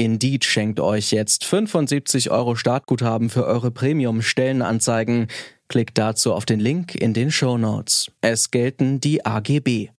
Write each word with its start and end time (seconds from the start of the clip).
Indeed 0.00 0.46
schenkt 0.46 0.80
euch 0.80 1.12
jetzt 1.12 1.44
75 1.44 2.30
Euro 2.30 2.54
Startguthaben 2.54 3.28
für 3.28 3.44
eure 3.44 3.70
Premium-Stellenanzeigen. 3.70 5.28
Klickt 5.68 5.98
dazu 5.98 6.32
auf 6.32 6.46
den 6.46 6.58
Link 6.58 6.94
in 6.94 7.12
den 7.12 7.30
Show 7.30 7.58
Notes. 7.58 8.10
Es 8.22 8.50
gelten 8.50 9.00
die 9.00 9.26
AGB. 9.26 9.90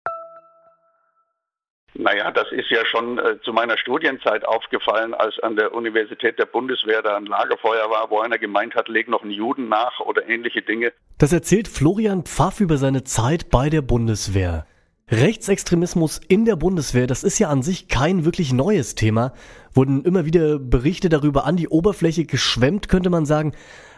Naja, 1.93 2.31
das 2.31 2.51
ist 2.51 2.71
ja 2.71 2.83
schon 2.83 3.19
äh, 3.19 3.39
zu 3.43 3.53
meiner 3.53 3.77
Studienzeit 3.77 4.43
aufgefallen, 4.43 5.13
als 5.13 5.37
an 5.43 5.55
der 5.55 5.71
Universität 5.71 6.39
der 6.39 6.47
Bundeswehr 6.47 7.03
da 7.03 7.15
ein 7.15 7.27
Lagerfeuer 7.27 7.87
war, 7.91 8.09
wo 8.09 8.21
einer 8.21 8.39
gemeint 8.39 8.73
hat, 8.73 8.87
leg 8.87 9.07
noch 9.07 9.21
einen 9.21 9.29
Juden 9.29 9.69
nach 9.69 9.99
oder 9.99 10.27
ähnliche 10.27 10.63
Dinge. 10.63 10.93
Das 11.19 11.31
erzählt 11.31 11.67
Florian 11.67 12.23
Pfaff 12.23 12.59
über 12.59 12.77
seine 12.77 13.03
Zeit 13.03 13.51
bei 13.51 13.69
der 13.69 13.83
Bundeswehr. 13.83 14.65
Rechtsextremismus 15.11 16.21
in 16.29 16.45
der 16.45 16.55
Bundeswehr, 16.55 17.05
das 17.05 17.23
ist 17.23 17.37
ja 17.37 17.49
an 17.49 17.63
sich 17.63 17.89
kein 17.89 18.23
wirklich 18.23 18.53
neues 18.53 18.95
Thema. 18.95 19.33
Wurden 19.73 20.05
immer 20.05 20.25
wieder 20.25 20.57
Berichte 20.57 21.09
darüber 21.09 21.45
an 21.45 21.57
die 21.57 21.67
Oberfläche 21.67 22.23
geschwemmt, 22.23 22.87
könnte 22.87 23.09
man 23.09 23.25
sagen. 23.25 23.51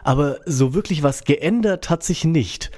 Aber 0.03 0.39
so 0.47 0.73
wirklich 0.73 1.03
was 1.03 1.23
geändert 1.23 1.91
hat 1.91 2.01
sich 2.01 2.25
nicht. 2.25 2.71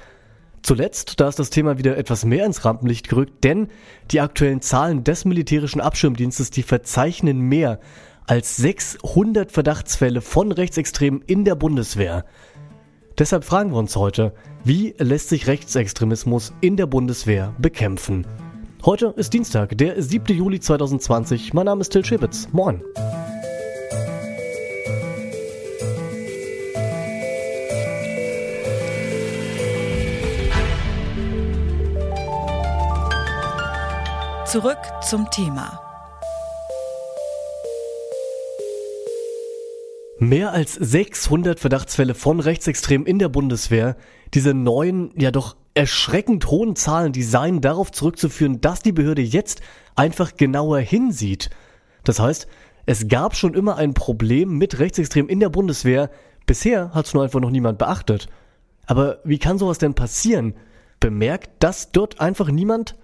Zuletzt, 0.64 1.22
da 1.22 1.30
ist 1.30 1.40
das 1.40 1.50
Thema 1.50 1.78
wieder 1.78 1.96
etwas 1.96 2.26
mehr 2.26 2.46
ins 2.46 2.66
Rampenlicht 2.66 3.08
gerückt, 3.08 3.44
denn 3.46 3.70
die 4.12 4.20
aktuellen 4.20 4.62
Zahlen 4.62 5.06
des 5.06 5.24
militärischen 5.24 5.80
Abschirmdienstes, 5.80 6.50
die 6.50 6.64
verzeichnen 6.64 7.40
mehr 7.40 7.80
als 8.28 8.58
600 8.58 9.52
Verdachtsfälle 9.52 10.20
von 10.20 10.52
Rechtsextremen 10.52 11.22
in 11.26 11.46
der 11.46 11.56
Bundeswehr. 11.56 12.26
Deshalb 13.18 13.46
fragen 13.46 13.72
wir 13.72 13.78
uns 13.78 13.96
heute, 13.96 14.34
wie 14.66 14.94
lässt 14.98 15.30
sich 15.30 15.48
Rechtsextremismus 15.48 16.52
in 16.60 16.76
der 16.76 16.86
Bundeswehr 16.86 17.56
bekämpfen? 17.60 18.28
Heute 18.84 19.14
ist 19.16 19.34
Dienstag, 19.34 19.78
der 19.78 20.02
7. 20.02 20.36
Juli 20.36 20.60
2020. 20.60 21.54
Mein 21.54 21.66
Name 21.66 21.80
ist 21.82 21.92
Till 21.92 22.04
Schibitz. 22.04 22.50
Moin. 22.52 22.84
Zurück 34.46 34.78
zum 35.02 35.30
Thema. 35.32 35.85
Mehr 40.18 40.54
als 40.54 40.74
600 40.74 41.60
Verdachtsfälle 41.60 42.16
von 42.16 42.40
Rechtsextremen 42.40 43.06
in 43.06 43.20
der 43.20 43.28
Bundeswehr. 43.28 43.98
Diese 44.34 44.54
neuen, 44.54 45.12
ja 45.20 45.32
doch 45.32 45.58
erschreckend 45.74 46.50
hohen 46.50 46.78
Zahlen, 46.78 47.12
die 47.12 47.24
seien 47.24 47.60
darauf 47.60 47.92
zurückzuführen, 47.92 48.62
dass 48.62 48.82
die 48.82 48.94
Behörde 48.94 49.22
jetzt 49.22 49.62
einfach 49.96 50.38
genauer 50.38 50.80
hinsieht. 50.80 51.50
Das 52.06 52.22
heißt, 52.22 52.48
es 52.86 53.10
gab 53.10 53.36
schon 53.36 53.56
immer 53.56 53.76
ein 53.76 53.94
Problem 53.94 54.58
mit 54.58 54.80
Rechtsextremen 54.80 55.30
in 55.30 55.42
der 55.42 55.50
Bundeswehr. 55.50 56.10
Bisher 56.46 56.94
hat 56.94 57.08
es 57.08 57.14
nur 57.14 57.24
einfach 57.24 57.42
noch 57.42 57.52
niemand 57.52 57.78
beachtet. 57.78 58.28
Aber 58.86 59.20
wie 59.26 59.40
kann 59.40 59.58
sowas 59.58 59.80
denn 59.80 59.96
passieren? 59.96 60.54
Bemerkt 61.02 61.50
das 61.60 61.92
dort 61.92 62.22
einfach 62.22 62.50
niemand? 62.50 62.96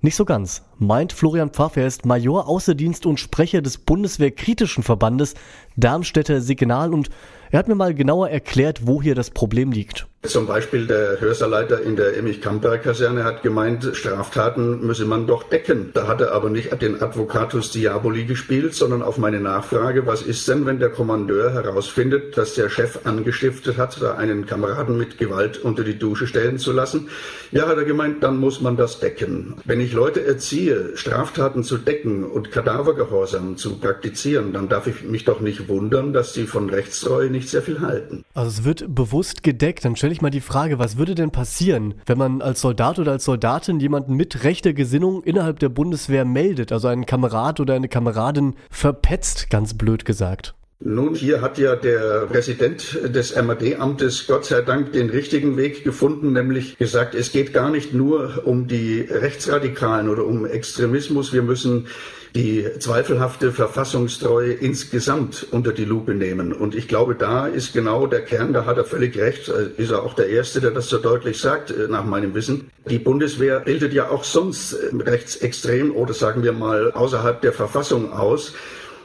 Nicht 0.00 0.16
so 0.16 0.24
ganz, 0.24 0.64
meint 0.78 1.12
Florian 1.12 1.50
Pfaff, 1.50 1.76
er 1.76 1.86
ist 1.86 2.06
Major 2.06 2.48
Außerdienst 2.48 3.06
und 3.06 3.20
Sprecher 3.20 3.62
des 3.62 3.78
Bundeswehrkritischen 3.78 4.82
Verbandes 4.82 5.34
Darmstädter 5.76 6.40
Signal 6.40 6.92
und 6.92 7.08
er 7.50 7.60
hat 7.60 7.68
mir 7.68 7.74
mal 7.74 7.94
genauer 7.94 8.28
erklärt, 8.28 8.86
wo 8.86 9.00
hier 9.00 9.14
das 9.14 9.30
Problem 9.30 9.72
liegt. 9.72 10.06
Zum 10.24 10.46
Beispiel 10.46 10.86
der 10.86 11.20
Hörserleiter 11.20 11.80
in 11.80 11.94
der 11.94 12.16
Emmich-Kamper-Kaserne 12.16 13.22
hat 13.22 13.42
gemeint, 13.42 13.88
Straftaten 13.92 14.84
müsse 14.84 15.04
man 15.04 15.28
doch 15.28 15.44
decken. 15.44 15.92
Da 15.94 16.08
hat 16.08 16.20
er 16.20 16.32
aber 16.32 16.50
nicht 16.50 16.82
den 16.82 17.00
Advocatus 17.00 17.70
Diaboli 17.70 18.24
gespielt, 18.24 18.74
sondern 18.74 19.00
auf 19.00 19.16
meine 19.16 19.40
Nachfrage, 19.40 20.06
was 20.06 20.22
ist 20.22 20.46
denn, 20.48 20.66
wenn 20.66 20.80
der 20.80 20.90
Kommandeur 20.90 21.52
herausfindet, 21.52 22.36
dass 22.36 22.54
der 22.54 22.68
Chef 22.68 22.98
angestiftet 23.04 23.78
hat, 23.78 24.02
da 24.02 24.16
einen 24.16 24.44
Kameraden 24.44 24.98
mit 24.98 25.18
Gewalt 25.18 25.58
unter 25.58 25.84
die 25.84 25.98
Dusche 25.98 26.26
stellen 26.26 26.58
zu 26.58 26.72
lassen? 26.72 27.08
Ja, 27.52 27.68
hat 27.68 27.78
er 27.78 27.84
gemeint, 27.84 28.22
dann 28.22 28.38
muss 28.38 28.60
man 28.60 28.76
das 28.76 28.98
decken. 28.98 29.54
Wenn 29.64 29.80
ich 29.80 29.92
Leute 29.92 30.26
erziehe, 30.26 30.67
Straftaten 30.94 31.62
zu 31.62 31.78
decken 31.78 32.24
und 32.24 32.50
Kadavergehorsam 32.50 33.56
zu 33.56 33.78
praktizieren, 33.78 34.52
dann 34.52 34.68
darf 34.68 34.86
ich 34.86 35.02
mich 35.02 35.24
doch 35.24 35.40
nicht 35.40 35.68
wundern, 35.68 36.12
dass 36.12 36.34
sie 36.34 36.46
von 36.46 36.70
Rechtstreue 36.70 37.30
nicht 37.30 37.48
sehr 37.48 37.62
viel 37.62 37.80
halten. 37.80 38.24
Also 38.34 38.50
es 38.50 38.64
wird 38.64 38.94
bewusst 38.94 39.42
gedeckt, 39.42 39.84
dann 39.84 39.96
stelle 39.96 40.12
ich 40.12 40.22
mal 40.22 40.30
die 40.30 40.40
Frage, 40.40 40.78
was 40.78 40.96
würde 40.96 41.14
denn 41.14 41.30
passieren, 41.30 41.94
wenn 42.06 42.18
man 42.18 42.42
als 42.42 42.60
Soldat 42.60 42.98
oder 42.98 43.12
als 43.12 43.24
Soldatin 43.24 43.80
jemanden 43.80 44.14
mit 44.14 44.44
rechter 44.44 44.72
Gesinnung 44.72 45.22
innerhalb 45.22 45.58
der 45.58 45.68
Bundeswehr 45.68 46.24
meldet, 46.24 46.72
also 46.72 46.88
einen 46.88 47.06
Kamerad 47.06 47.60
oder 47.60 47.74
eine 47.74 47.88
Kameradin 47.88 48.54
verpetzt, 48.70 49.50
ganz 49.50 49.74
blöd 49.74 50.04
gesagt? 50.04 50.54
Nun, 50.80 51.16
hier 51.16 51.40
hat 51.40 51.58
ja 51.58 51.74
der 51.74 52.26
Präsident 52.26 53.00
des 53.02 53.34
MAD-Amtes 53.34 54.28
Gott 54.28 54.44
sei 54.44 54.60
Dank 54.60 54.92
den 54.92 55.10
richtigen 55.10 55.56
Weg 55.56 55.82
gefunden, 55.82 56.32
nämlich 56.32 56.78
gesagt, 56.78 57.16
es 57.16 57.32
geht 57.32 57.52
gar 57.52 57.68
nicht 57.68 57.94
nur 57.94 58.42
um 58.44 58.68
die 58.68 59.00
Rechtsradikalen 59.00 60.08
oder 60.08 60.24
um 60.24 60.46
Extremismus. 60.46 61.32
Wir 61.32 61.42
müssen 61.42 61.88
die 62.36 62.64
zweifelhafte 62.78 63.50
Verfassungstreue 63.50 64.52
insgesamt 64.52 65.48
unter 65.50 65.72
die 65.72 65.84
Lupe 65.84 66.14
nehmen. 66.14 66.52
Und 66.52 66.76
ich 66.76 66.86
glaube, 66.86 67.16
da 67.16 67.48
ist 67.48 67.72
genau 67.72 68.06
der 68.06 68.20
Kern, 68.20 68.52
da 68.52 68.64
hat 68.64 68.76
er 68.76 68.84
völlig 68.84 69.18
recht, 69.18 69.48
äh, 69.48 69.70
ist 69.82 69.90
er 69.90 70.04
auch 70.04 70.14
der 70.14 70.28
Erste, 70.28 70.60
der 70.60 70.70
das 70.70 70.88
so 70.88 70.98
deutlich 70.98 71.40
sagt, 71.40 71.72
äh, 71.72 71.88
nach 71.88 72.04
meinem 72.04 72.34
Wissen. 72.34 72.70
Die 72.88 73.00
Bundeswehr 73.00 73.58
bildet 73.58 73.92
ja 73.94 74.10
auch 74.10 74.22
sonst 74.22 74.74
äh, 74.74 74.90
rechtsextrem 74.94 75.90
oder 75.90 76.14
sagen 76.14 76.44
wir 76.44 76.52
mal 76.52 76.92
außerhalb 76.92 77.40
der 77.40 77.52
Verfassung 77.52 78.12
aus. 78.12 78.54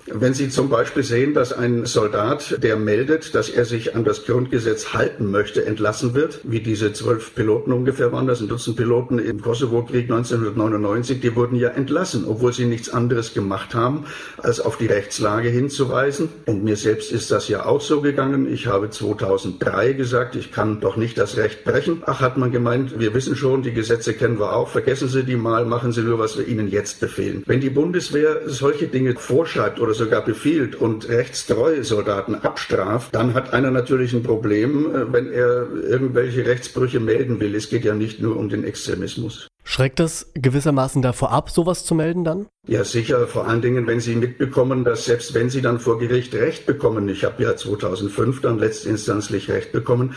Wenn 0.08 0.34
Sie 0.34 0.50
zum 0.50 0.70
Beispiel 0.70 1.04
sehen, 1.04 1.34
dass 1.34 1.54
ein 1.54 1.86
Soldat, 1.86 2.62
der 2.62 2.76
meldet, 2.76 3.36
dass 3.36 3.50
er 3.50 3.64
sich 3.64 3.96
an 3.96 4.04
das 4.04 4.26
Grundgesetz 4.26 4.94
halten 4.94 5.32
möchte, 5.32 5.66
entlassen 5.66 6.14
wird, 6.14 6.42
wie 6.44 6.60
diese 6.60 6.92
zwölf 6.92 7.34
Piloten 7.36 7.72
ungefähr 7.72 8.12
waren, 8.12 8.28
das 8.28 8.42
ein 8.42 8.50
Dutzend 8.50 8.76
Piloten 8.76 9.18
im 9.18 9.42
Kosovo-Krieg 9.42 10.12
1999, 10.12 11.22
die 11.22 11.36
wurden 11.38 11.56
ja 11.56 11.70
entlassen, 11.70 12.26
obwohl 12.28 12.52
sie 12.52 12.66
nichts 12.66 12.90
anderes 12.90 13.34
gemacht 13.34 13.74
haben, 13.74 14.06
als 14.38 14.60
auf 14.60 14.78
die 14.78 14.88
Rechtslage 14.88 15.48
hinzuweisen. 15.48 16.28
Und 16.48 16.66
mir 16.66 16.76
selbst 16.76 17.14
ist 17.14 17.32
das 17.32 17.48
ja 17.48 17.66
auch 17.66 17.82
so 17.82 18.02
gegangen. 18.02 18.52
Ich 18.52 18.68
habe 18.68 18.90
2003 18.90 19.94
gesagt, 19.94 20.36
ich 20.36 20.52
kann 20.52 20.82
doch 20.82 20.98
nicht 20.98 21.18
das 21.18 21.38
Recht 21.38 21.64
brechen. 21.64 22.04
Ach, 22.06 22.20
hat 22.20 22.38
man 22.38 22.52
gemeint, 22.52 23.00
wir 23.00 23.14
wissen 23.14 23.38
schon, 23.38 23.64
die 23.64 23.74
Gesetze 23.74 24.14
kennen 24.14 24.38
wir 24.38 24.54
auch, 24.54 24.68
vergessen 24.68 25.08
Sie 25.08 25.24
die 25.24 25.38
mal, 25.38 25.64
machen 25.66 25.94
Sie 25.94 26.02
nur, 26.02 26.20
was 26.20 26.38
wir 26.38 26.46
Ihnen 26.46 26.70
jetzt 26.70 27.00
befehlen. 27.00 27.44
Wenn 27.46 27.62
die 27.62 27.70
Bundeswehr 27.70 28.42
solche 28.48 28.88
Dinge 28.88 29.16
vorschreibt 29.16 29.80
oder 29.80 29.93
oder 29.94 30.06
sogar 30.06 30.26
befiehlt 30.26 30.76
und 30.76 31.08
rechtstreue 31.08 31.84
Soldaten 31.84 32.36
abstraft, 32.36 33.14
dann 33.14 33.36
hat 33.36 33.54
einer 33.54 33.70
natürlich 33.70 34.14
ein 34.14 34.24
Problem, 34.24 34.94
äh, 34.94 35.14
wenn 35.14 35.32
er 35.32 35.68
irgendwelche 35.72 36.46
Rechtsbrüche 36.46 37.00
melden 37.00 37.40
will. 37.40 37.54
Es 37.56 37.70
geht 37.70 37.86
ja 37.86 37.94
nicht 37.94 38.20
nur 38.20 38.38
um 38.38 38.50
den 38.50 38.64
Extremismus. 38.64 39.48
Schreckt 39.64 40.00
das 40.00 40.32
gewissermaßen 40.34 41.02
davor 41.02 41.32
ab, 41.32 41.50
sowas 41.50 41.86
zu 41.86 41.96
melden 41.96 42.24
dann? 42.24 42.48
Ja, 42.66 42.86
sicher. 42.86 43.28
Vor 43.28 43.48
allen 43.48 43.62
Dingen, 43.62 43.88
wenn 43.88 44.00
Sie 44.00 44.16
mitbekommen, 44.16 44.86
dass 44.86 45.06
selbst 45.06 45.34
wenn 45.34 45.50
Sie 45.50 45.62
dann 45.62 45.80
vor 45.80 46.00
Gericht 46.00 46.34
Recht 46.34 46.66
bekommen, 46.66 47.10
ich 47.10 47.26
habe 47.26 47.44
ja 47.44 47.56
2005 47.56 48.42
dann 48.42 48.58
letztinstanzlich 48.58 49.50
Recht 49.50 49.74
bekommen, 49.74 50.16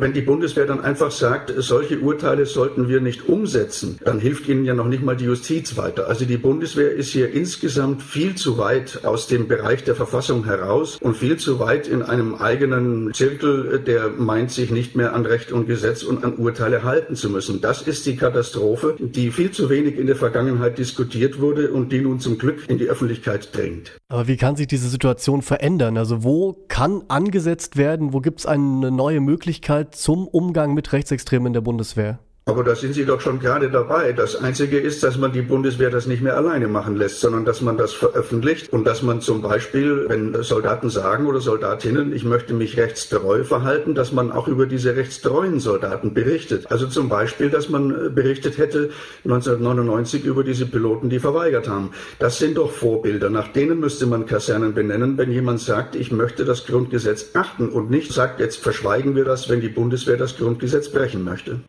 wenn 0.00 0.12
die 0.12 0.22
Bundeswehr 0.22 0.66
dann 0.66 0.80
einfach 0.80 1.12
sagt, 1.12 1.52
solche 1.56 2.00
Urteile 2.00 2.46
sollten 2.46 2.88
wir 2.88 3.00
nicht 3.00 3.28
umsetzen, 3.28 3.98
dann 4.04 4.18
hilft 4.18 4.48
ihnen 4.48 4.64
ja 4.64 4.74
noch 4.74 4.88
nicht 4.88 5.04
mal 5.04 5.16
die 5.16 5.26
Justiz 5.26 5.76
weiter. 5.76 6.08
Also 6.08 6.24
die 6.24 6.36
Bundeswehr 6.36 6.90
ist 6.90 7.10
hier 7.10 7.32
insgesamt 7.32 8.02
viel 8.02 8.34
zu 8.34 8.58
weit 8.58 9.04
aus 9.04 9.28
dem 9.28 9.46
Bereich 9.46 9.84
der 9.84 9.94
Verfassung 9.94 10.44
heraus 10.44 10.98
und 11.00 11.16
viel 11.16 11.36
zu 11.36 11.60
weit 11.60 11.86
in 11.86 12.02
einem 12.02 12.34
eigenen 12.34 13.14
Zirkel, 13.14 13.78
der 13.78 14.08
meint, 14.08 14.50
sich 14.50 14.70
nicht 14.70 14.96
mehr 14.96 15.14
an 15.14 15.26
Recht 15.26 15.52
und 15.52 15.66
Gesetz 15.66 16.02
und 16.02 16.24
an 16.24 16.36
Urteile 16.36 16.82
halten 16.82 17.14
zu 17.14 17.30
müssen. 17.30 17.60
Das 17.60 17.82
ist 17.82 18.04
die 18.06 18.16
Katastrophe, 18.16 18.83
die 18.92 19.30
viel 19.30 19.50
zu 19.50 19.70
wenig 19.70 19.98
in 19.98 20.06
der 20.06 20.16
Vergangenheit 20.16 20.78
diskutiert 20.78 21.40
wurde 21.40 21.72
und 21.72 21.90
die 21.92 22.00
nun 22.00 22.20
zum 22.20 22.38
Glück 22.38 22.68
in 22.68 22.78
die 22.78 22.86
Öffentlichkeit 22.86 23.56
drängt. 23.56 23.96
Aber 24.08 24.28
wie 24.28 24.36
kann 24.36 24.56
sich 24.56 24.66
diese 24.66 24.88
Situation 24.88 25.42
verändern? 25.42 25.98
Also 25.98 26.22
wo 26.22 26.64
kann 26.68 27.02
angesetzt 27.08 27.76
werden? 27.76 28.12
Wo 28.12 28.20
gibt 28.20 28.40
es 28.40 28.46
eine 28.46 28.90
neue 28.90 29.20
Möglichkeit? 29.20 29.94
zum 30.04 30.28
Umgang 30.28 30.74
mit 30.74 30.92
Rechtsextremen 30.92 31.48
in 31.48 31.52
der 31.54 31.60
Bundeswehr? 31.60 32.18
Aber 32.46 32.62
da 32.62 32.74
sind 32.74 32.92
Sie 32.92 33.06
doch 33.06 33.22
schon 33.22 33.40
gerade 33.40 33.70
dabei. 33.70 34.12
Das 34.12 34.36
Einzige 34.36 34.78
ist, 34.78 35.02
dass 35.02 35.16
man 35.16 35.32
die 35.32 35.40
Bundeswehr 35.40 35.88
das 35.88 36.06
nicht 36.06 36.22
mehr 36.22 36.36
alleine 36.36 36.68
machen 36.68 36.94
lässt, 36.94 37.20
sondern 37.20 37.46
dass 37.46 37.62
man 37.62 37.78
das 37.78 37.94
veröffentlicht 37.94 38.70
und 38.70 38.86
dass 38.86 39.02
man 39.02 39.22
zum 39.22 39.40
Beispiel, 39.40 40.04
wenn 40.08 40.42
Soldaten 40.42 40.90
sagen 40.90 41.26
oder 41.26 41.40
Soldatinnen, 41.40 42.14
ich 42.14 42.24
möchte 42.24 42.52
mich 42.52 42.76
rechtstreu 42.76 43.44
verhalten, 43.44 43.94
dass 43.94 44.12
man 44.12 44.30
auch 44.30 44.46
über 44.46 44.66
diese 44.66 44.94
rechtstreuen 44.94 45.58
Soldaten 45.58 46.12
berichtet. 46.12 46.70
Also 46.70 46.86
zum 46.86 47.08
Beispiel, 47.08 47.48
dass 47.48 47.70
man 47.70 48.14
berichtet 48.14 48.58
hätte 48.58 48.90
1999 49.24 50.26
über 50.26 50.44
diese 50.44 50.66
Piloten, 50.66 51.08
die 51.08 51.20
verweigert 51.20 51.66
haben. 51.66 51.92
Das 52.18 52.38
sind 52.38 52.58
doch 52.58 52.72
Vorbilder. 52.72 53.30
Nach 53.30 53.48
denen 53.48 53.80
müsste 53.80 54.04
man 54.04 54.26
Kasernen 54.26 54.74
benennen, 54.74 55.16
wenn 55.16 55.32
jemand 55.32 55.60
sagt, 55.60 55.96
ich 55.96 56.12
möchte 56.12 56.44
das 56.44 56.66
Grundgesetz 56.66 57.30
achten 57.32 57.70
und 57.70 57.88
nicht 57.88 58.12
sagt, 58.12 58.38
jetzt 58.38 58.58
verschweigen 58.58 59.16
wir 59.16 59.24
das, 59.24 59.48
wenn 59.48 59.62
die 59.62 59.68
Bundeswehr 59.68 60.18
das 60.18 60.36
Grundgesetz 60.36 60.90
brechen 60.90 61.24
möchte. 61.24 61.60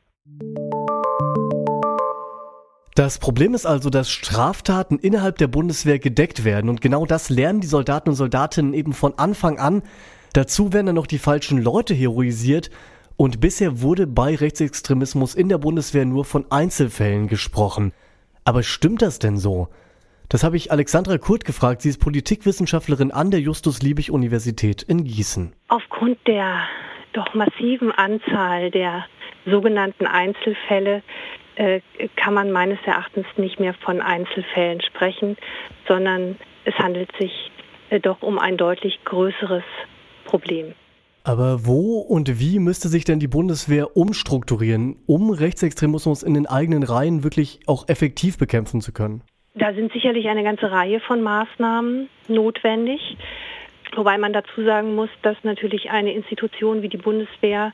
Das 2.96 3.20
Problem 3.20 3.54
ist 3.54 3.66
also, 3.66 3.90
dass 3.90 4.10
Straftaten 4.10 4.98
innerhalb 4.98 5.38
der 5.38 5.48
Bundeswehr 5.48 6.00
gedeckt 6.00 6.46
werden 6.46 6.70
und 6.70 6.80
genau 6.80 7.06
das 7.06 7.30
lernen 7.30 7.60
die 7.60 7.68
Soldaten 7.68 8.08
und 8.08 8.16
Soldatinnen 8.16 8.74
eben 8.74 8.94
von 8.94 9.20
Anfang 9.20 9.60
an. 9.60 9.84
Dazu 10.32 10.72
werden 10.72 10.86
dann 10.86 10.96
noch 10.96 11.06
die 11.06 11.18
falschen 11.18 11.62
Leute 11.62 11.94
heroisiert 11.94 12.70
und 13.18 13.42
bisher 13.42 13.82
wurde 13.82 14.08
bei 14.08 14.36
Rechtsextremismus 14.36 15.36
in 15.36 15.50
der 15.50 15.58
Bundeswehr 15.58 16.06
nur 16.06 16.24
von 16.24 16.50
Einzelfällen 16.50 17.28
gesprochen. 17.28 17.92
Aber 18.46 18.64
stimmt 18.64 19.02
das 19.02 19.20
denn 19.20 19.36
so? 19.36 19.68
Das 20.30 20.46
habe 20.46 20.56
ich 20.56 20.72
Alexandra 20.72 21.18
Kurt 21.18 21.44
gefragt. 21.44 21.82
Sie 21.82 21.90
ist 21.90 22.00
Politikwissenschaftlerin 22.00 23.12
an 23.12 23.30
der 23.30 23.42
Justus-Liebig-Universität 23.42 24.84
in 24.84 25.04
Gießen. 25.04 25.52
Aufgrund 25.68 26.18
der 26.28 26.62
doch 27.12 27.34
massiven 27.34 27.92
Anzahl 27.92 28.72
der 28.72 29.06
sogenannten 29.46 30.08
Einzelfälle 30.08 31.04
kann 32.16 32.34
man 32.34 32.52
meines 32.52 32.80
Erachtens 32.86 33.26
nicht 33.38 33.60
mehr 33.60 33.74
von 33.74 34.02
Einzelfällen 34.02 34.82
sprechen, 34.82 35.38
sondern 35.88 36.38
es 36.66 36.74
handelt 36.76 37.10
sich 37.20 37.52
äh, 37.90 38.00
doch 38.00 38.22
um 38.22 38.40
ein 38.40 38.58
deutlich 38.58 39.00
größeres 39.06 39.64
Problem. 40.26 40.74
Aber 41.24 41.66
wo 41.66 42.00
und 42.00 42.40
wie 42.40 42.60
müsste 42.60 42.88
sich 42.88 43.04
denn 43.04 43.20
die 43.20 43.28
Bundeswehr 43.28 43.98
umstrukturieren, 43.98 44.98
um 45.08 45.32
Rechtsextremismus 45.32 46.22
in 46.22 46.36
den 46.36 46.46
eigenen 46.46 46.84
Reihen 46.84 47.24
wirklich 47.24 47.60
auch 47.66 47.90
effektiv 47.90 48.38
bekämpfen 48.38 48.80
zu 48.80 48.92
können? 48.94 49.22
Da 49.56 49.74
sind 49.74 49.92
sicherlich 49.92 50.28
eine 50.28 50.44
ganze 50.44 50.70
Reihe 50.70 51.00
von 51.00 51.24
Maßnahmen 51.24 52.10
notwendig. 52.28 53.18
Wobei 53.96 54.18
man 54.18 54.34
dazu 54.34 54.64
sagen 54.66 54.94
muss, 54.94 55.10
dass 55.24 55.38
natürlich 55.44 55.90
eine 55.90 56.14
Institution 56.14 56.82
wie 56.82 56.90
die 56.90 56.98
Bundeswehr 56.98 57.72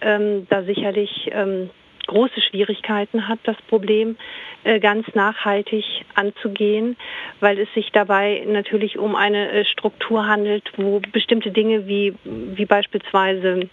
ähm, 0.00 0.46
da 0.48 0.62
sicherlich 0.64 1.28
ähm, 1.30 1.70
große 2.08 2.40
Schwierigkeiten 2.40 3.28
hat, 3.28 3.38
das 3.44 3.56
Problem 3.68 4.16
äh, 4.64 4.80
ganz 4.80 5.06
nachhaltig 5.14 5.84
anzugehen, 6.14 6.96
weil 7.38 7.60
es 7.60 7.72
sich 7.74 7.92
dabei 7.92 8.44
natürlich 8.46 8.98
um 8.98 9.14
eine 9.14 9.50
äh, 9.52 9.64
Struktur 9.64 10.26
handelt, 10.26 10.72
wo 10.76 11.00
bestimmte 11.12 11.52
Dinge 11.52 11.86
wie, 11.86 12.14
wie 12.24 12.66
beispielsweise 12.66 13.68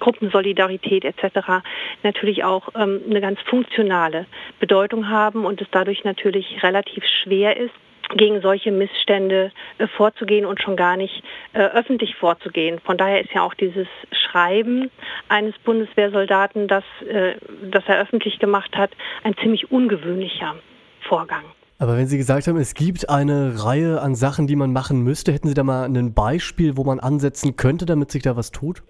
Gruppensolidarität 0.00 1.04
etc. 1.04 1.62
natürlich 2.02 2.42
auch 2.42 2.68
ähm, 2.74 3.00
eine 3.08 3.20
ganz 3.20 3.40
funktionale 3.42 4.26
Bedeutung 4.58 5.08
haben 5.08 5.46
und 5.46 5.60
es 5.60 5.68
dadurch 5.70 6.04
natürlich 6.04 6.62
relativ 6.62 7.04
schwer 7.22 7.56
ist, 7.56 7.74
gegen 8.16 8.40
solche 8.40 8.70
Missstände 8.70 9.52
äh, 9.78 9.86
vorzugehen 9.86 10.46
und 10.46 10.60
schon 10.60 10.76
gar 10.76 10.96
nicht 10.96 11.22
äh, 11.52 11.60
öffentlich 11.60 12.14
vorzugehen. 12.16 12.80
Von 12.84 12.96
daher 12.96 13.20
ist 13.20 13.32
ja 13.32 13.42
auch 13.42 13.54
dieses 13.54 13.86
Schreiben 14.12 14.90
eines 15.28 15.56
Bundeswehrsoldaten, 15.64 16.68
das, 16.68 16.84
äh, 17.08 17.34
das 17.70 17.84
er 17.86 18.00
öffentlich 18.00 18.38
gemacht 18.38 18.76
hat, 18.76 18.90
ein 19.22 19.36
ziemlich 19.36 19.70
ungewöhnlicher 19.70 20.54
Vorgang. 21.00 21.44
Aber 21.78 21.96
wenn 21.96 22.06
Sie 22.06 22.16
gesagt 22.16 22.46
haben, 22.46 22.56
es 22.56 22.74
gibt 22.74 23.10
eine 23.10 23.64
Reihe 23.64 24.00
an 24.00 24.14
Sachen, 24.14 24.46
die 24.46 24.56
man 24.56 24.72
machen 24.72 25.02
müsste, 25.02 25.32
hätten 25.32 25.48
Sie 25.48 25.54
da 25.54 25.64
mal 25.64 25.84
ein 25.84 26.14
Beispiel, 26.14 26.76
wo 26.76 26.84
man 26.84 27.00
ansetzen 27.00 27.56
könnte, 27.56 27.84
damit 27.84 28.10
sich 28.10 28.22
da 28.22 28.36
was 28.36 28.52
tut? 28.52 28.82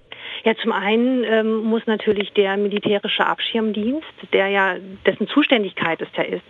Ja, 0.45 0.55
zum 0.63 0.73
einen 0.73 1.25
ähm, 1.25 1.65
muss 1.65 1.87
natürlich 1.87 2.33
der 2.35 2.59
militärische 2.59 3.27
Abschirmdienst, 3.27 4.07
der 4.35 4.49
ja 4.49 4.75
dessen 5.07 5.27
Zuständigkeit 5.29 6.03
es 6.03 6.09
ja 6.17 6.25
ist, 6.25 6.45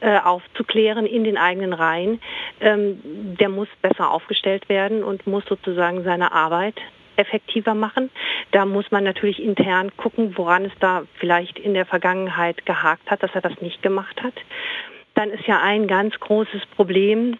äh, 0.00 0.18
aufzuklären 0.18 1.06
in 1.06 1.24
den 1.24 1.36
eigenen 1.36 1.72
Reihen, 1.72 2.20
ähm, 2.60 3.00
der 3.38 3.48
muss 3.48 3.68
besser 3.82 4.10
aufgestellt 4.10 4.68
werden 4.68 5.02
und 5.02 5.26
muss 5.26 5.44
sozusagen 5.46 6.04
seine 6.04 6.32
Arbeit 6.32 6.76
effektiver 7.16 7.74
machen. 7.74 8.10
Da 8.50 8.64
muss 8.66 8.90
man 8.90 9.04
natürlich 9.04 9.42
intern 9.42 9.96
gucken, 9.96 10.36
woran 10.36 10.64
es 10.64 10.72
da 10.80 11.04
vielleicht 11.14 11.58
in 11.58 11.74
der 11.74 11.86
Vergangenheit 11.86 12.66
gehakt 12.66 13.10
hat, 13.10 13.22
dass 13.22 13.34
er 13.34 13.40
das 13.40 13.60
nicht 13.60 13.82
gemacht 13.82 14.22
hat. 14.22 14.34
Dann 15.14 15.30
ist 15.30 15.46
ja 15.46 15.60
ein 15.62 15.86
ganz 15.86 16.18
großes 16.18 16.66
Problem 16.74 17.38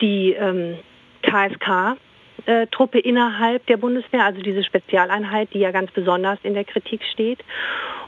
die 0.00 0.32
ähm, 0.32 0.78
KSK, 1.22 1.96
äh, 2.44 2.66
Truppe 2.68 2.98
innerhalb 2.98 3.66
der 3.66 3.78
Bundeswehr, 3.78 4.24
also 4.24 4.40
diese 4.42 4.62
Spezialeinheit, 4.62 5.48
die 5.54 5.60
ja 5.60 5.70
ganz 5.70 5.90
besonders 5.92 6.38
in 6.42 6.54
der 6.54 6.64
Kritik 6.64 7.02
steht. 7.12 7.40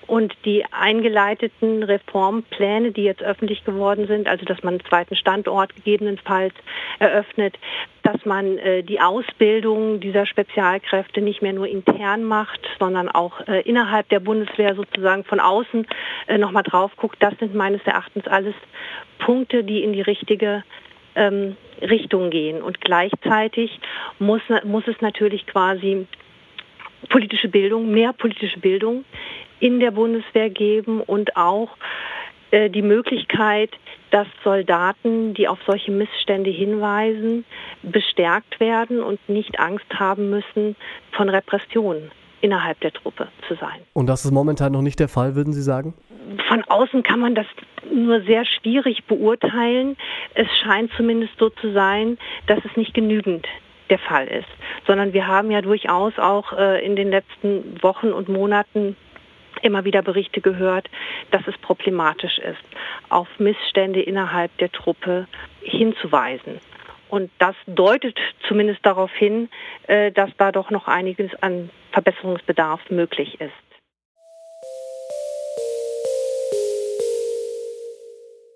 Und 0.08 0.34
die 0.46 0.64
eingeleiteten 0.72 1.82
Reformpläne, 1.82 2.92
die 2.92 3.02
jetzt 3.02 3.22
öffentlich 3.22 3.62
geworden 3.64 4.06
sind, 4.06 4.26
also 4.26 4.46
dass 4.46 4.62
man 4.62 4.74
einen 4.74 4.84
zweiten 4.84 5.14
Standort 5.14 5.76
gegebenenfalls 5.76 6.54
eröffnet, 6.98 7.58
dass 8.02 8.24
man 8.24 8.56
äh, 8.56 8.82
die 8.82 9.02
Ausbildung 9.02 10.00
dieser 10.00 10.24
Spezialkräfte 10.24 11.20
nicht 11.20 11.42
mehr 11.42 11.52
nur 11.52 11.68
intern 11.68 12.24
macht, 12.24 12.66
sondern 12.78 13.10
auch 13.10 13.46
äh, 13.46 13.60
innerhalb 13.68 14.08
der 14.08 14.20
Bundeswehr 14.20 14.74
sozusagen 14.74 15.24
von 15.24 15.40
außen 15.40 15.86
äh, 16.26 16.38
nochmal 16.38 16.62
drauf 16.62 16.90
guckt, 16.96 17.22
das 17.22 17.38
sind 17.38 17.54
meines 17.54 17.82
Erachtens 17.82 18.26
alles 18.26 18.54
Punkte, 19.18 19.62
die 19.62 19.84
in 19.84 19.92
die 19.92 20.00
richtige 20.00 20.64
ähm, 21.16 21.54
Richtung 21.82 22.30
gehen. 22.30 22.62
Und 22.62 22.80
gleichzeitig 22.80 23.78
muss, 24.18 24.40
muss 24.64 24.88
es 24.88 25.02
natürlich 25.02 25.46
quasi 25.46 26.06
politische 27.10 27.48
Bildung, 27.48 27.90
mehr 27.90 28.14
politische 28.14 28.58
Bildung 28.58 29.04
in 29.60 29.80
der 29.80 29.90
Bundeswehr 29.90 30.50
geben 30.50 31.00
und 31.00 31.36
auch 31.36 31.70
äh, 32.50 32.70
die 32.70 32.82
Möglichkeit, 32.82 33.70
dass 34.10 34.26
Soldaten, 34.42 35.34
die 35.34 35.48
auf 35.48 35.58
solche 35.66 35.90
Missstände 35.90 36.50
hinweisen, 36.50 37.44
bestärkt 37.82 38.58
werden 38.60 39.02
und 39.02 39.20
nicht 39.28 39.58
Angst 39.60 39.86
haben 39.94 40.30
müssen, 40.30 40.76
von 41.12 41.28
Repressionen 41.28 42.10
innerhalb 42.40 42.80
der 42.80 42.92
Truppe 42.92 43.28
zu 43.46 43.54
sein. 43.56 43.80
Und 43.92 44.06
das 44.06 44.24
ist 44.24 44.30
momentan 44.30 44.72
noch 44.72 44.82
nicht 44.82 45.00
der 45.00 45.08
Fall, 45.08 45.34
würden 45.34 45.52
Sie 45.52 45.62
sagen? 45.62 45.94
Von 46.48 46.62
außen 46.64 47.02
kann 47.02 47.20
man 47.20 47.34
das 47.34 47.46
nur 47.92 48.22
sehr 48.22 48.44
schwierig 48.44 49.04
beurteilen. 49.04 49.96
Es 50.34 50.46
scheint 50.62 50.90
zumindest 50.96 51.32
so 51.38 51.50
zu 51.50 51.72
sein, 51.72 52.18
dass 52.46 52.58
es 52.64 52.76
nicht 52.76 52.94
genügend 52.94 53.46
der 53.90 53.98
Fall 53.98 54.26
ist, 54.26 54.48
sondern 54.86 55.14
wir 55.14 55.26
haben 55.26 55.50
ja 55.50 55.62
durchaus 55.62 56.18
auch 56.18 56.52
äh, 56.52 56.84
in 56.84 56.94
den 56.94 57.08
letzten 57.08 57.82
Wochen 57.82 58.12
und 58.12 58.28
Monaten 58.28 58.96
immer 59.62 59.84
wieder 59.84 60.02
Berichte 60.02 60.40
gehört, 60.40 60.88
dass 61.30 61.42
es 61.46 61.56
problematisch 61.58 62.38
ist, 62.38 62.62
auf 63.08 63.28
Missstände 63.38 64.02
innerhalb 64.02 64.56
der 64.58 64.70
Truppe 64.72 65.26
hinzuweisen. 65.60 66.60
Und 67.08 67.30
das 67.38 67.54
deutet 67.66 68.18
zumindest 68.46 68.84
darauf 68.84 69.10
hin, 69.12 69.48
äh, 69.86 70.12
dass 70.12 70.30
da 70.36 70.52
doch 70.52 70.70
noch 70.70 70.88
einiges 70.88 71.30
an 71.42 71.70
Verbesserungsbedarf 71.92 72.90
möglich 72.90 73.40
ist. 73.40 73.52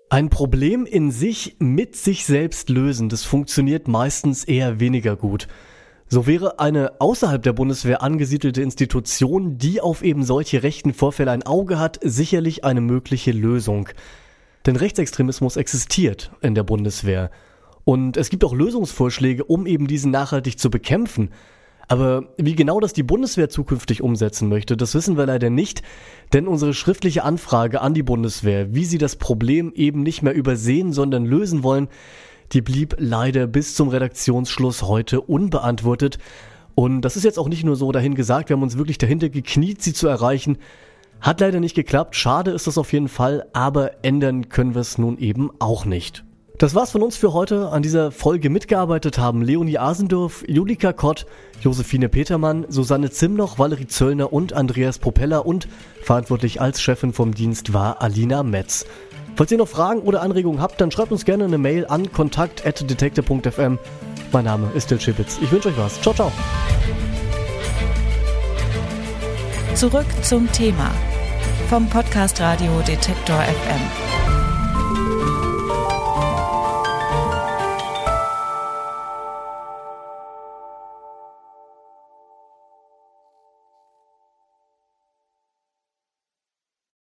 Ein 0.09 0.29
Problem 0.29 0.85
in 0.85 1.09
sich 1.09 1.55
mit 1.57 1.95
sich 1.95 2.25
selbst 2.25 2.69
lösen, 2.69 3.09
das 3.09 3.25
funktioniert 3.25 3.87
meistens 3.87 4.43
eher 4.43 4.79
weniger 4.79 5.15
gut. 5.15 5.47
So 6.13 6.27
wäre 6.27 6.59
eine 6.59 7.01
außerhalb 7.01 7.41
der 7.41 7.53
Bundeswehr 7.53 8.03
angesiedelte 8.03 8.61
Institution, 8.61 9.57
die 9.57 9.81
auf 9.81 10.03
eben 10.03 10.21
solche 10.21 10.61
rechten 10.61 10.93
Vorfälle 10.93 11.31
ein 11.31 11.41
Auge 11.41 11.79
hat, 11.79 11.99
sicherlich 12.03 12.63
eine 12.63 12.81
mögliche 12.81 13.31
Lösung. 13.31 13.89
Denn 14.67 14.75
Rechtsextremismus 14.75 15.57
existiert 15.57 16.31
in 16.41 16.53
der 16.53 16.61
Bundeswehr. 16.61 17.31
Und 17.83 18.15
es 18.15 18.29
gibt 18.29 18.43
auch 18.43 18.53
Lösungsvorschläge, 18.53 19.43
um 19.43 19.65
eben 19.65 19.87
diesen 19.87 20.11
nachhaltig 20.11 20.59
zu 20.59 20.69
bekämpfen. 20.69 21.31
Aber 21.87 22.25
wie 22.37 22.53
genau 22.53 22.79
das 22.79 22.93
die 22.93 23.01
Bundeswehr 23.01 23.49
zukünftig 23.49 24.03
umsetzen 24.03 24.49
möchte, 24.49 24.77
das 24.77 24.93
wissen 24.93 25.17
wir 25.17 25.25
leider 25.25 25.49
nicht, 25.49 25.81
denn 26.31 26.47
unsere 26.47 26.75
schriftliche 26.75 27.23
Anfrage 27.23 27.81
an 27.81 27.95
die 27.95 28.03
Bundeswehr, 28.03 28.75
wie 28.75 28.85
sie 28.85 28.99
das 28.99 29.15
Problem 29.15 29.73
eben 29.73 30.03
nicht 30.03 30.21
mehr 30.21 30.35
übersehen, 30.35 30.93
sondern 30.93 31.25
lösen 31.25 31.63
wollen, 31.63 31.87
die 32.53 32.61
blieb 32.61 32.95
leider 32.99 33.47
bis 33.47 33.75
zum 33.75 33.89
Redaktionsschluss 33.89 34.83
heute 34.83 35.21
unbeantwortet. 35.21 36.19
Und 36.75 37.01
das 37.01 37.17
ist 37.17 37.23
jetzt 37.23 37.39
auch 37.39 37.49
nicht 37.49 37.63
nur 37.63 37.75
so 37.75 37.91
dahin 37.91 38.15
gesagt, 38.15 38.49
wir 38.49 38.55
haben 38.55 38.63
uns 38.63 38.77
wirklich 38.77 38.97
dahinter 38.97 39.29
gekniet, 39.29 39.81
sie 39.81 39.93
zu 39.93 40.07
erreichen. 40.07 40.57
Hat 41.21 41.39
leider 41.39 41.59
nicht 41.59 41.75
geklappt, 41.75 42.15
schade 42.15 42.51
ist 42.51 42.67
das 42.67 42.77
auf 42.77 42.91
jeden 42.93 43.07
Fall, 43.07 43.45
aber 43.53 44.03
ändern 44.03 44.49
können 44.49 44.73
wir 44.73 44.81
es 44.81 44.97
nun 44.97 45.17
eben 45.17 45.51
auch 45.59 45.85
nicht. 45.85 46.23
Das 46.59 46.75
war's 46.75 46.91
von 46.91 47.01
uns 47.01 47.17
für 47.17 47.33
heute. 47.33 47.69
An 47.69 47.81
dieser 47.81 48.11
Folge 48.11 48.49
mitgearbeitet 48.49 49.17
haben 49.17 49.41
Leonie 49.41 49.79
Asendorf, 49.79 50.43
Julika 50.47 50.93
Kott, 50.93 51.25
Josephine 51.61 52.09
Petermann, 52.09 52.65
Susanne 52.69 53.09
Zimnoch, 53.09 53.57
Valerie 53.57 53.87
Zöllner 53.87 54.31
und 54.31 54.53
Andreas 54.53 54.99
Propeller 54.99 55.45
und 55.45 55.67
verantwortlich 56.03 56.61
als 56.61 56.81
Chefin 56.81 57.11
vom 57.11 57.33
Dienst 57.33 57.73
war 57.73 58.01
Alina 58.01 58.43
Metz. 58.43 58.85
Falls 59.35 59.51
ihr 59.51 59.57
noch 59.57 59.67
Fragen 59.67 60.01
oder 60.01 60.21
Anregungen 60.21 60.61
habt, 60.61 60.79
dann 60.79 60.91
schreibt 60.91 61.11
uns 61.11 61.25
gerne 61.25 61.45
eine 61.45 61.57
Mail 61.57 61.85
an 61.87 62.11
kontakt.detektor.fm. 62.11 63.79
Mein 64.31 64.45
Name 64.45 64.71
ist 64.75 64.91
Del 64.91 64.99
Schibitz. 64.99 65.39
Ich 65.41 65.51
wünsche 65.51 65.69
euch 65.69 65.77
was. 65.77 66.01
Ciao, 66.01 66.13
ciao. 66.13 66.31
Zurück 69.75 70.05
zum 70.21 70.51
Thema 70.51 70.91
vom 71.69 71.89
Podcast 71.89 72.39
Radio 72.39 72.71
Detektor 72.85 73.41
FM. 73.41 74.12